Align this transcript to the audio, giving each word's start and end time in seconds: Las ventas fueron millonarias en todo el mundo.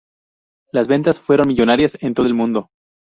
Las 0.71 0.87
ventas 0.87 1.19
fueron 1.19 1.47
millonarias 1.49 1.95
en 2.01 2.15
todo 2.15 2.25
el 2.25 2.33
mundo. 2.33 2.71